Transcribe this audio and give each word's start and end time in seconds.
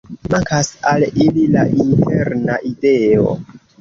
Mankas 0.33 0.69
al 0.91 1.05
ili 1.25 1.45
la 1.57 1.65
interna 1.83 2.57
ideo. 2.71 3.37